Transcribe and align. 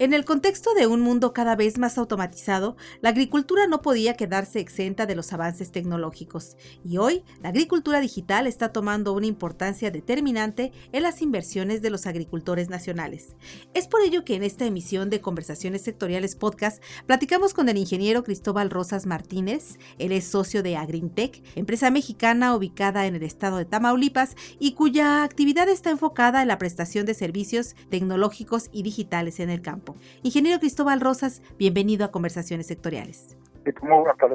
En 0.00 0.12
el 0.12 0.24
contexto 0.24 0.74
de 0.74 0.86
un 0.86 1.00
mundo 1.00 1.32
cada 1.32 1.56
vez 1.56 1.76
más 1.76 1.98
automatizado, 1.98 2.76
la 3.00 3.08
agricultura 3.08 3.66
no 3.66 3.82
podía 3.82 4.14
quedarse 4.14 4.60
exenta 4.60 5.06
de 5.06 5.16
los 5.16 5.32
avances 5.32 5.72
tecnológicos 5.72 6.56
y 6.84 6.98
hoy 6.98 7.24
la 7.42 7.48
agricultura 7.48 7.98
digital 7.98 8.46
está 8.46 8.72
tomando 8.72 9.12
una 9.12 9.26
importancia 9.26 9.90
determinante 9.90 10.70
en 10.92 11.02
las 11.02 11.20
inversiones 11.20 11.82
de 11.82 11.90
los 11.90 12.06
agricultores 12.06 12.68
nacionales. 12.68 13.34
Es 13.74 13.88
por 13.88 14.00
ello 14.02 14.24
que 14.24 14.36
en 14.36 14.44
esta 14.44 14.66
emisión 14.66 15.10
de 15.10 15.20
Conversaciones 15.20 15.82
Sectoriales 15.82 16.36
Podcast 16.36 16.80
platicamos 17.06 17.52
con 17.52 17.68
el 17.68 17.76
ingeniero 17.76 18.22
Cristóbal 18.22 18.70
Rosas 18.70 19.04
Martínez, 19.04 19.80
él 19.98 20.12
es 20.12 20.28
socio 20.28 20.62
de 20.62 20.76
Agrintech, 20.76 21.42
empresa 21.56 21.90
mexicana 21.90 22.54
ubicada 22.54 23.06
en 23.06 23.16
el 23.16 23.24
estado 23.24 23.56
de 23.56 23.64
Tamaulipas 23.64 24.36
y 24.60 24.74
cuya 24.74 25.24
actividad 25.24 25.68
está 25.68 25.90
enfocada 25.90 26.40
en 26.40 26.46
la 26.46 26.58
prestación 26.58 27.04
de 27.04 27.14
servicios 27.14 27.74
tecnológicos 27.90 28.68
y 28.70 28.84
digitales 28.84 29.40
en 29.40 29.50
el 29.50 29.60
campo. 29.60 29.87
Ingeniero 30.22 30.60
Cristóbal 30.60 31.00
Rosas, 31.00 31.42
bienvenido 31.58 32.04
a 32.04 32.10
Conversaciones 32.10 32.66
Sectoriales. 32.66 33.36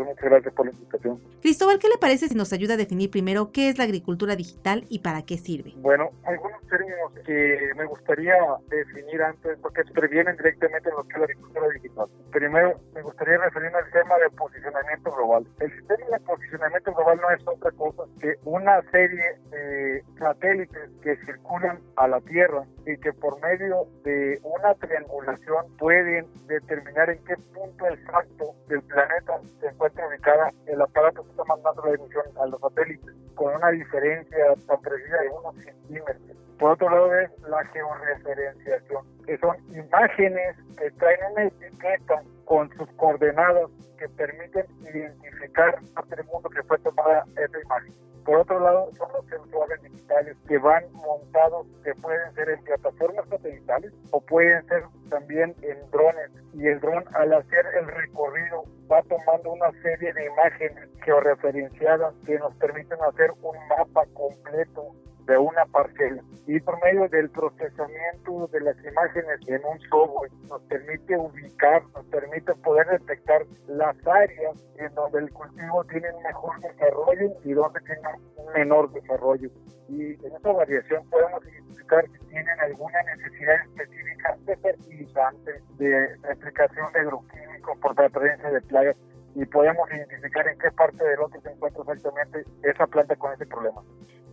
Muchas 0.03 0.29
gracias 0.29 0.53
por 0.53 0.65
la 0.65 0.71
invitación. 0.71 1.19
Cristóbal, 1.41 1.79
¿qué 1.79 1.87
le 1.87 1.97
parece 1.97 2.27
si 2.27 2.35
nos 2.35 2.53
ayuda 2.53 2.75
a 2.75 2.77
definir 2.77 3.09
primero 3.09 3.51
qué 3.51 3.69
es 3.69 3.77
la 3.77 3.83
agricultura 3.83 4.35
digital 4.35 4.85
y 4.89 4.99
para 4.99 5.23
qué 5.23 5.37
sirve? 5.37 5.73
Bueno, 5.77 6.09
algunos 6.23 6.61
términos 6.67 7.13
que 7.25 7.71
me 7.75 7.85
gustaría 7.85 8.35
definir 8.69 9.21
antes, 9.21 9.57
porque 9.61 9.83
se 9.83 9.91
previenen 9.91 10.35
directamente 10.37 10.89
en 10.89 10.95
lo 10.95 11.03
que 11.03 11.13
es 11.13 11.19
la 11.19 11.25
agricultura 11.25 11.67
digital. 11.69 12.07
Primero, 12.31 12.79
me 12.93 13.01
gustaría 13.01 13.37
referirme 13.37 13.77
al 13.77 13.91
tema 13.91 14.17
de 14.17 14.29
posicionamiento 14.31 15.11
global. 15.11 15.47
El 15.59 15.71
sistema 15.71 16.17
de 16.17 16.19
posicionamiento 16.25 16.93
global 16.93 17.19
no 17.21 17.29
es 17.31 17.47
otra 17.47 17.71
cosa 17.71 18.03
que 18.19 18.35
una 18.45 18.81
serie 18.91 19.37
de 19.51 20.03
satélites 20.19 20.89
que 21.01 21.15
circulan 21.25 21.79
a 21.95 22.07
la 22.07 22.21
Tierra 22.21 22.63
y 22.85 22.97
que 22.97 23.13
por 23.13 23.41
medio 23.41 23.87
de 24.03 24.39
una 24.43 24.73
triangulación 24.75 25.65
pueden 25.77 26.27
determinar 26.47 27.09
en 27.09 27.23
qué 27.25 27.35
punto 27.53 27.87
exacto 27.87 28.55
del 28.67 28.81
planeta 28.83 29.22
se 29.59 29.67
encuentra 29.67 30.07
ubicada 30.07 30.51
el 30.67 30.81
aparato 30.81 31.23
que 31.23 31.31
está 31.31 31.43
mandando 31.45 31.85
la 31.85 31.95
emisión 31.95 32.25
a 32.39 32.45
los 32.47 32.59
satélites, 32.59 33.15
con 33.35 33.55
una 33.55 33.69
diferencia 33.71 34.45
tan 34.67 34.81
precisa 34.81 35.17
de 35.17 35.29
unos 35.29 35.55
centímetros. 35.55 36.37
Por 36.59 36.71
otro 36.71 36.89
lado 36.89 37.15
es 37.15 37.31
la 37.49 37.65
georreferenciación, 37.65 39.05
que 39.25 39.37
son 39.37 39.57
imágenes 39.75 40.55
que 40.77 40.91
traen 40.91 41.19
una 41.31 41.43
etiqueta 41.45 42.21
con 42.45 42.69
sus 42.77 42.89
coordenadas 42.93 43.69
que 43.97 44.07
permiten 44.09 44.65
identificar 44.81 45.79
a 45.95 46.03
el 46.15 46.25
mundo 46.25 46.49
que 46.49 46.63
fue 46.63 46.77
tomada 46.79 47.25
esa 47.35 47.59
imagen. 47.61 47.93
Por 48.25 48.39
otro 48.39 48.59
lado, 48.59 48.89
son 48.97 49.11
los 49.13 49.25
sensores 49.25 49.81
digitales 49.81 50.37
que 50.47 50.57
van 50.57 50.83
montados, 50.93 51.67
que 51.83 51.93
pueden 51.95 52.33
ser 52.33 52.49
en 52.49 52.63
plataformas 52.63 53.27
satelitales 53.27 53.93
o 54.11 54.21
pueden 54.21 54.65
ser 54.67 54.83
también 55.09 55.55
en 55.61 55.91
drones. 55.91 56.31
Y 56.53 56.67
el 56.67 56.79
dron, 56.79 57.03
al 57.13 57.33
hacer 57.33 57.65
el 57.79 57.87
recorrido, 57.87 58.63
va 58.89 59.01
tomando 59.03 59.51
una 59.51 59.71
serie 59.81 60.13
de 60.13 60.25
imágenes 60.25 60.89
georreferenciadas 61.03 62.13
que 62.25 62.37
nos 62.39 62.55
permiten 62.55 62.97
hacer 63.01 63.31
un 63.41 63.57
mapa 63.67 64.05
completo 64.13 64.93
de 65.25 65.37
una 65.37 65.65
parcela 65.67 66.21
y 66.45 66.59
por 66.59 66.81
medio 66.83 67.07
del 67.07 67.29
procesamiento 67.29 68.47
de 68.51 68.59
las 68.61 68.77
imágenes 68.83 69.39
en 69.47 69.61
un 69.63 69.79
software 69.89 70.31
nos 70.49 70.61
permite 70.63 71.17
ubicar, 71.17 71.83
nos 71.93 72.05
permite 72.07 72.53
poder 72.55 72.87
detectar 72.87 73.43
las 73.67 73.95
áreas 74.05 74.57
en 74.77 74.93
donde 74.93 75.19
el 75.19 75.31
cultivo 75.31 75.83
tiene 75.85 76.11
un 76.13 76.23
mejor 76.23 76.59
desarrollo 76.59 77.31
y 77.45 77.53
donde 77.53 77.79
tiene 77.81 78.01
un 78.35 78.53
menor 78.53 78.91
desarrollo. 78.91 79.49
Y 79.87 80.13
en 80.25 80.35
esa 80.35 80.51
variación 80.51 81.07
podemos 81.09 81.45
identificar 81.45 82.05
si 82.11 82.25
tienen 82.27 82.59
alguna 82.59 83.01
necesidad 83.15 83.55
específica 83.61 84.37
de 84.45 84.57
fertilizantes, 84.57 85.77
de 85.77 86.09
aplicación 86.29 86.91
de 86.91 86.99
agroquímicos 86.99 87.77
por 87.79 87.97
la 87.97 88.09
presencia 88.09 88.51
de 88.51 88.61
plagas 88.61 88.97
y 89.35 89.45
podemos 89.45 89.89
identificar 89.91 90.47
en 90.47 90.57
qué 90.59 90.71
parte 90.71 91.03
del 91.03 91.21
otro 91.21 91.41
se 91.41 91.51
encuentra 91.51 91.81
exactamente 91.81 92.43
esa 92.63 92.85
planta 92.87 93.15
con 93.15 93.33
ese 93.33 93.45
problema. 93.45 93.81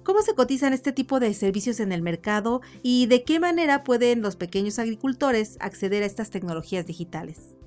¿Cómo 0.03 0.23
se 0.23 0.35
cotizan 0.35 0.73
este 0.73 0.93
tipo 0.93 1.21
de 1.21 1.35
servicios 1.35 1.79
en 1.79 1.93
el 1.93 2.01
mercado 2.01 2.63
y 2.83 3.07
de 3.07 3.23
qué 3.23 3.39
manera 3.39 3.85
pueden 3.85 4.23
los 4.23 4.37
pequeños 4.37 4.79
agricultores 4.79 5.59
acceder 5.61 6.03
a 6.03 6.07
estas 6.07 6.31
tecnologías 6.31 6.87
digitales? 6.87 7.60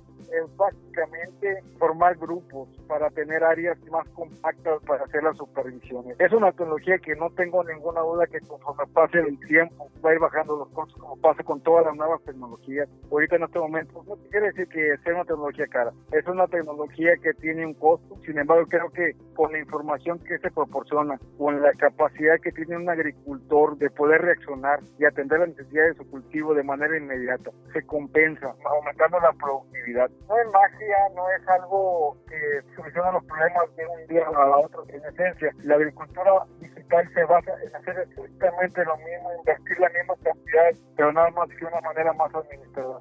Básicamente 0.57 1.63
formar 1.77 2.17
grupos 2.17 2.69
para 2.87 3.09
tener 3.11 3.43
áreas 3.43 3.77
más 3.91 4.07
compactas 4.09 4.81
para 4.85 5.03
hacer 5.03 5.23
las 5.23 5.37
supervisiones. 5.37 6.19
Es 6.19 6.31
una 6.31 6.51
tecnología 6.51 6.97
que 6.99 7.15
no 7.15 7.29
tengo 7.31 7.63
ninguna 7.63 8.01
duda 8.01 8.27
que 8.27 8.39
conforme 8.41 8.85
pase 8.93 9.19
el 9.19 9.39
tiempo 9.47 9.89
va 10.03 10.11
a 10.11 10.13
ir 10.13 10.19
bajando 10.19 10.57
los 10.57 10.69
costos 10.69 10.99
como 10.99 11.17
pasa 11.17 11.43
con 11.43 11.61
todas 11.61 11.85
las 11.85 11.95
nuevas 11.95 12.21
tecnologías. 12.23 12.89
Ahorita 13.11 13.35
en 13.35 13.43
este 13.43 13.59
momento 13.59 14.03
no 14.07 14.15
quiere 14.29 14.47
decir 14.47 14.67
que 14.67 14.97
sea 15.03 15.13
una 15.13 15.25
tecnología 15.25 15.67
cara, 15.67 15.91
es 16.11 16.27
una 16.27 16.47
tecnología 16.47 17.15
que 17.21 17.33
tiene 17.35 17.65
un 17.65 17.73
costo, 17.73 18.17
sin 18.25 18.37
embargo 18.37 18.65
creo 18.67 18.89
que 18.89 19.15
con 19.35 19.51
la 19.51 19.59
información 19.59 20.19
que 20.19 20.37
se 20.39 20.51
proporciona, 20.51 21.19
con 21.37 21.61
la 21.61 21.71
capacidad 21.73 22.39
que 22.39 22.51
tiene 22.51 22.77
un 22.77 22.89
agricultor 22.89 23.77
de 23.77 23.89
poder 23.89 24.21
reaccionar 24.21 24.79
y 24.97 25.05
atender 25.05 25.39
las 25.39 25.49
necesidades 25.49 25.97
de 25.97 26.03
su 26.03 26.11
cultivo 26.11 26.53
de 26.53 26.63
manera 26.63 26.97
inmediata, 26.97 27.51
se 27.73 27.83
compensa 27.85 28.53
aumentando 28.65 29.19
la 29.19 29.33
productividad 29.33 30.09
no 30.27 30.39
es 30.39 30.51
magia, 30.51 30.97
no 31.15 31.29
es 31.29 31.47
algo 31.47 32.17
que 32.27 32.61
soluciona 32.75 33.11
los 33.11 33.23
problemas 33.25 33.75
de 33.75 33.87
un 33.87 34.07
día 34.07 34.25
a 34.25 34.57
otro. 34.57 34.85
En 34.89 35.03
esencia, 35.05 35.51
la 35.63 35.75
agricultura 35.75 36.45
digital 36.59 37.09
se 37.13 37.23
basa 37.25 37.51
en 37.63 37.75
hacer 37.75 37.99
exactamente 37.99 38.85
lo 38.85 38.97
mismo, 38.97 39.33
invertir 39.39 39.79
la 39.79 39.89
misma 39.89 40.15
cantidad, 40.23 40.71
pero 40.95 41.11
nada 41.11 41.29
más 41.31 41.49
de 41.49 41.65
una 41.65 41.81
manera 41.81 42.13
más 42.13 42.33
administrada, 42.33 42.99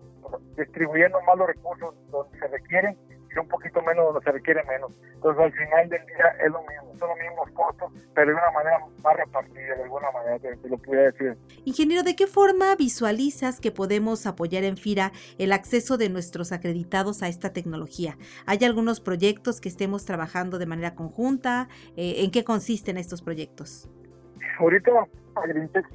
distribuyendo 0.56 1.20
más 1.22 1.36
los 1.38 1.46
recursos 1.46 1.94
donde 2.10 2.38
se 2.38 2.48
requieren 2.48 2.96
y 3.34 3.38
un 3.38 3.48
poquito 3.48 3.80
menos 3.82 4.06
donde 4.06 4.20
se 4.24 4.32
requiere 4.32 4.62
menos. 4.64 4.92
Entonces, 5.14 5.42
al 5.42 5.52
final 5.52 5.88
del 5.88 6.06
día 6.06 6.26
es 6.44 6.50
lo 6.50 6.60
mismo, 6.60 6.98
son 6.98 7.08
los 7.08 7.18
mismos 7.18 7.50
costos, 7.52 7.92
pero 8.14 8.28
de 8.28 8.34
una 8.34 8.50
manera 8.50 8.78
más 9.02 9.16
repartida, 9.16 9.74
de 9.76 9.82
alguna 9.82 10.10
manera, 10.10 10.56
lo 10.68 10.78
pudiera 10.78 11.10
decir. 11.10 11.36
Ingeniero, 11.64 12.02
¿de 12.02 12.16
qué 12.16 12.26
forma 12.26 12.74
visualizas 12.76 13.60
que 13.60 13.70
podemos 13.70 14.26
apoyar 14.26 14.64
en 14.64 14.76
FIRA 14.76 15.12
el 15.38 15.52
acceso 15.52 15.96
de 15.96 16.08
nuestros 16.08 16.52
acreditados 16.52 17.22
a 17.22 17.28
esta 17.28 17.52
tecnología? 17.52 18.16
¿Hay 18.46 18.58
algunos 18.64 19.00
proyectos 19.00 19.60
que 19.60 19.68
estemos 19.68 20.04
trabajando 20.04 20.58
de 20.58 20.66
manera 20.66 20.94
conjunta? 20.94 21.68
Eh, 21.96 22.24
¿En 22.24 22.30
qué 22.30 22.44
consisten 22.44 22.96
estos 22.96 23.22
proyectos? 23.22 23.88
Ahorita 24.58 24.92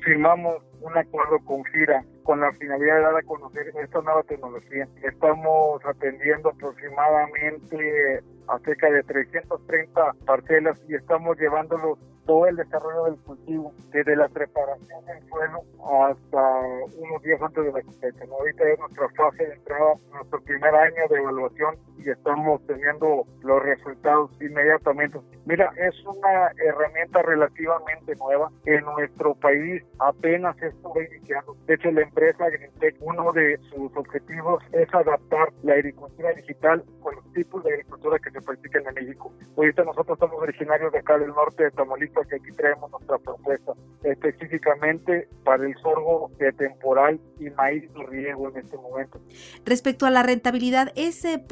firmamos 0.04 0.64
un 0.82 0.98
acuerdo 0.98 1.40
con 1.46 1.64
FIRA 1.66 2.04
con 2.28 2.42
la 2.42 2.52
finalidad 2.52 2.98
de 2.98 3.02
dar 3.04 3.16
a 3.16 3.24
conocer 3.24 3.72
esta 3.82 4.02
nueva 4.02 4.22
tecnología. 4.24 4.86
Estamos 5.02 5.82
atendiendo 5.86 6.50
aproximadamente 6.50 8.22
a 8.50 8.60
cerca 8.60 8.92
de 8.92 9.02
330 9.04 10.14
parcelas 10.26 10.78
y 10.90 10.96
estamos 10.96 11.40
llevándolos 11.40 11.98
todo 12.26 12.46
el 12.48 12.58
desarrollo 12.58 13.06
del 13.06 13.16
cultivo, 13.24 13.74
desde 13.94 14.18
la 14.18 14.28
preparación 14.28 15.06
del 15.06 15.26
suelo 15.30 15.62
hasta 15.80 16.62
unos 16.98 17.24
días 17.24 17.42
antes 17.42 17.64
de 17.64 17.72
la 17.72 17.82
cosecha. 17.82 18.26
Ahorita 18.30 18.64
es 18.72 18.80
nuestra 18.80 19.08
fase 19.16 19.46
de 19.46 19.54
entrada, 19.54 19.94
nuestro 20.12 20.42
primer 20.42 20.76
año 20.76 21.08
de 21.10 21.16
evaluación 21.20 21.78
estamos 22.12 22.66
teniendo 22.68 23.26
los 23.42 23.64
resultados 23.64 24.32
inmediatamente. 24.42 25.20
Mira, 25.46 25.72
es 25.78 25.96
una 26.06 26.52
herramienta 26.64 27.22
relativamente 27.22 28.16
nueva. 28.16 28.52
En 28.66 28.84
nuestro 28.86 29.36
país 29.36 29.84
apenas 30.00 30.56
se 30.58 30.68
está 30.68 30.90
iniciando. 31.10 31.56
De 31.66 31.76
hecho, 31.76 31.92
la 31.92 32.02
empresa 32.02 32.46
Agrintech, 32.46 32.96
uno 33.02 33.32
de 33.34 33.58
sus 33.70 33.96
objetivos 33.96 34.64
es 34.72 34.94
adaptar 34.94 35.54
la 35.64 35.74
agricultura 35.74 36.34
digital 36.34 36.84
con 37.02 37.16
los 37.16 37.34
tipos 37.34 37.64
de 37.64 37.74
agricultura 37.74 38.20
que 38.20 38.32
se 38.32 38.42
practican 38.42 38.84
en 38.88 38.94
México. 38.96 39.34
Ahorita 39.56 39.84
nosotros 39.84 40.18
somos 40.20 40.42
originarios 40.42 40.92
de 40.92 41.00
acá 41.00 41.18
del 41.18 41.30
norte 41.30 41.64
de 41.64 41.72
Tamaulipas 41.72 42.28
y 42.32 42.36
aquí 42.36 42.52
traemos 42.54 42.92
nuestra 42.92 43.18
propuesta 43.20 43.74
específicamente 44.04 45.28
para 45.44 45.66
el 45.66 45.76
sorgo 45.78 46.32
de 46.38 46.52
temporal 46.54 47.20
y 47.40 47.50
maíz 47.52 47.92
de 47.94 48.04
riego 48.06 48.50
en 48.50 48.58
este 48.58 48.78
momento. 48.78 49.20
Respecto 49.66 50.06
a 50.06 50.12
la 50.12 50.24
rentabilidad, 50.24 50.92
¿es 50.96 51.24
eh, 51.26 51.44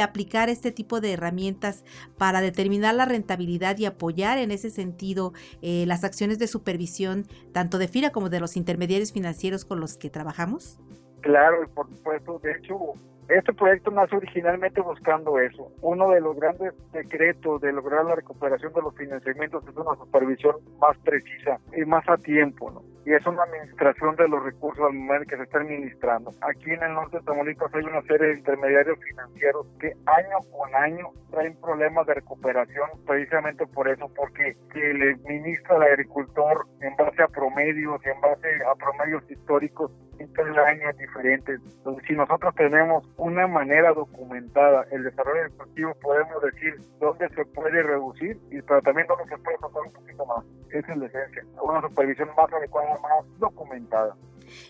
aplicar 0.00 0.48
este 0.48 0.72
tipo 0.72 1.00
de 1.00 1.12
herramientas 1.12 1.84
para 2.16 2.40
determinar 2.40 2.94
la 2.94 3.04
rentabilidad 3.04 3.78
y 3.78 3.86
apoyar 3.86 4.38
en 4.38 4.50
ese 4.50 4.70
sentido 4.70 5.32
eh, 5.62 5.84
las 5.86 6.04
acciones 6.04 6.38
de 6.38 6.46
supervisión 6.46 7.24
tanto 7.52 7.78
de 7.78 7.88
FIRA 7.88 8.10
como 8.10 8.28
de 8.28 8.40
los 8.40 8.56
intermediarios 8.56 9.12
financieros 9.12 9.64
con 9.64 9.80
los 9.80 9.96
que 9.96 10.10
trabajamos? 10.10 10.78
Claro, 11.20 11.68
por 11.74 11.88
supuesto. 11.88 12.38
De 12.42 12.52
hecho, 12.52 12.94
Este 13.28 13.52
proyecto 13.52 13.90
nace 13.90 14.16
originalmente 14.16 14.80
buscando 14.80 15.38
eso. 15.38 15.70
Uno 15.82 16.08
de 16.08 16.20
los 16.20 16.34
grandes 16.36 16.72
secretos 16.92 17.60
de 17.60 17.72
lograr 17.72 18.06
la 18.06 18.14
recuperación 18.14 18.72
de 18.72 18.80
los 18.80 18.94
financiamientos 18.96 19.62
es 19.68 19.76
una 19.76 19.94
supervisión 19.96 20.56
más 20.80 20.96
precisa 21.04 21.58
y 21.76 21.84
más 21.84 22.08
a 22.08 22.16
tiempo, 22.16 22.70
¿no? 22.70 22.82
Y 23.04 23.12
es 23.14 23.26
una 23.26 23.42
administración 23.42 24.16
de 24.16 24.28
los 24.28 24.42
recursos 24.42 24.90
que 25.28 25.36
se 25.36 25.42
está 25.42 25.58
administrando. 25.58 26.30
Aquí 26.42 26.70
en 26.70 26.82
el 26.82 26.94
norte 26.94 27.18
de 27.18 27.24
Tamaulipas 27.24 27.74
hay 27.74 27.84
una 27.84 28.02
serie 28.02 28.28
de 28.28 28.38
intermediarios 28.38 28.98
financieros 29.00 29.66
que 29.80 29.92
año 30.06 30.38
con 30.52 30.74
año 30.74 31.08
traen 31.30 31.58
problemas 31.60 32.06
de 32.06 32.14
recuperación 32.14 32.88
precisamente 33.06 33.66
por 33.66 33.88
eso, 33.88 34.10
porque 34.14 34.56
se 34.72 34.94
le 34.94 35.12
administra 35.12 35.76
al 35.76 35.82
agricultor 35.82 36.66
en 36.80 36.96
base 36.96 37.22
a 37.22 37.28
promedios 37.28 38.00
en 38.04 38.20
base 38.20 38.48
a 38.64 38.74
promedios 38.74 39.30
históricos 39.30 39.90
en 40.18 40.32
cada 40.32 40.66
año 40.66 40.92
diferentes. 40.98 41.60
Entonces, 41.78 42.04
si 42.06 42.14
nosotros 42.14 42.54
tenemos 42.54 43.08
una 43.16 43.46
manera 43.46 43.92
documentada 43.92 44.86
el 44.90 45.04
desarrollo 45.04 45.44
deportivo, 45.44 45.94
podemos 46.00 46.42
decir 46.42 46.74
dónde 46.98 47.28
se 47.30 47.44
puede 47.46 47.82
reducir, 47.82 48.38
y 48.50 48.60
pero 48.62 48.82
también 48.82 49.06
dónde 49.06 49.24
se 49.28 49.38
puede 49.38 49.58
tocar 49.58 49.82
un 49.82 49.92
poquito 49.92 50.26
más. 50.26 50.44
Esa 50.70 50.92
es 50.92 50.98
la 50.98 51.06
esencia. 51.06 51.44
Una 51.62 51.80
supervisión 51.80 52.28
más 52.36 52.52
adecuada, 52.52 52.97
más 52.98 53.24
documentada. 53.38 54.16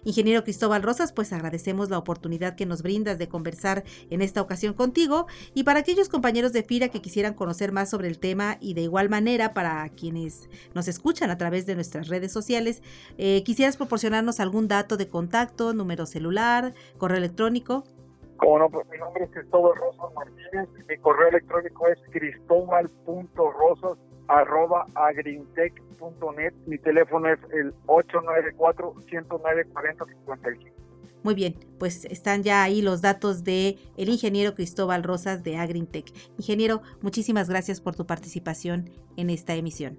Ingeniero 0.05 0.45
Cristóbal 0.45 0.83
Rosas, 0.83 1.13
pues 1.13 1.33
agradecemos 1.33 1.91
la 1.91 1.99
oportunidad 1.99 2.57
que 2.57 2.67
nos 2.67 2.83
brindas 2.83 3.19
de 3.19 3.29
conversar 3.29 3.85
en 4.11 4.23
esta 4.23 4.43
ocasión 4.43 4.75
contigo 4.75 5.27
y 5.55 5.65
para 5.65 5.81
aquellos 5.81 6.09
compañeros 6.09 6.53
de 6.53 6.63
FIRA 6.63 6.89
que 6.89 7.01
quisieran 7.01 7.35
conocer 7.35 7.73
más 7.73 7.91
sobre 7.91 8.09
el 8.09 8.19
tema 8.19 8.57
y 8.61 8.75
de 8.75 8.83
igual 8.83 9.09
manera 9.09 9.55
para 9.55 9.89
quienes 9.91 10.49
nos 10.75 10.89
escuchan 10.89 11.31
a 11.31 11.39
través 11.39 11.67
de 11.67 11.75
nuestras 11.75 12.09
redes 12.09 12.33
sociales, 12.33 12.83
eh, 13.17 13.43
quisieras 13.45 13.77
proporcionarnos 13.77 14.41
algún 14.41 14.69
dato 14.69 14.97
de 14.97 15.09
contacto, 15.09 15.73
número 15.75 16.07
celular, 16.07 16.75
correo 16.97 17.19
electrónico. 17.19 17.85
Como 18.37 18.59
no, 18.61 18.71
pues 18.71 18.87
mi 18.89 18.99
nombre 18.99 19.25
es 19.25 19.31
Cristóbal 19.31 19.75
Rosas 19.75 20.15
Martínez, 20.15 20.69
mi 20.89 20.97
correo 20.99 21.29
electrónico 21.29 21.89
es 21.89 21.99
cristóbal.rosas 22.13 23.99
arroba 24.29 24.87
agrintech.net. 24.95 26.55
Mi 26.67 26.79
teléfono 26.79 27.29
es 27.29 27.41
el 27.53 27.75
894-109-4055. 27.87 30.73
Muy 31.25 31.35
bien, 31.35 31.57
pues 31.79 32.05
están 32.05 32.45
ya 32.45 32.63
ahí 32.63 32.81
los 32.81 33.03
datos 33.03 33.43
de 33.43 33.77
el 33.97 34.09
ingeniero 34.09 34.55
Cristóbal 34.55 35.03
Rosas 35.03 35.43
de 35.43 35.57
Agrintech. 35.57 36.13
Ingeniero, 36.39 36.83
muchísimas 37.03 37.51
gracias 37.51 37.81
por 37.81 37.97
tu 37.97 38.07
participación 38.07 38.89
en 39.17 39.31
esta 39.31 39.57
emisión. 39.57 39.99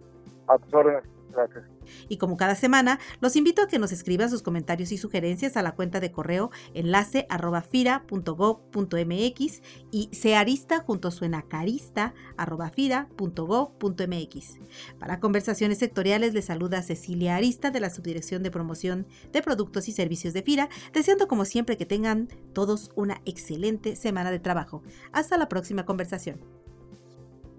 Y 2.07 2.17
como 2.17 2.37
cada 2.37 2.55
semana, 2.55 2.99
los 3.19 3.35
invito 3.35 3.61
a 3.61 3.67
que 3.67 3.79
nos 3.79 3.91
escriban 3.91 4.29
sus 4.29 4.41
comentarios 4.41 4.91
y 4.91 4.97
sugerencias 4.97 5.57
a 5.57 5.61
la 5.61 5.73
cuenta 5.73 5.99
de 5.99 6.11
correo 6.11 6.51
enlace 6.73 7.25
arroba 7.29 7.61
fira.gov.mx 7.61 9.61
y 9.91 10.09
searista 10.11 10.79
junto 10.79 11.11
suena 11.11 11.43
carista 11.43 12.13
arroba 12.37 12.69
fira.gov.mx. 12.69 14.59
Para 14.99 15.19
conversaciones 15.19 15.77
sectoriales 15.77 16.33
les 16.33 16.45
saluda 16.45 16.81
Cecilia 16.81 17.35
Arista 17.35 17.71
de 17.71 17.79
la 17.79 17.89
Subdirección 17.89 18.43
de 18.43 18.51
Promoción 18.51 19.07
de 19.31 19.41
Productos 19.41 19.87
y 19.87 19.91
Servicios 19.91 20.33
de 20.33 20.43
FIRA, 20.43 20.69
deseando 20.93 21.27
como 21.27 21.45
siempre 21.45 21.77
que 21.77 21.85
tengan 21.85 22.27
todos 22.53 22.91
una 22.95 23.21
excelente 23.25 23.95
semana 23.95 24.31
de 24.31 24.39
trabajo. 24.39 24.83
Hasta 25.11 25.37
la 25.37 25.49
próxima 25.49 25.85
conversación. 25.85 26.58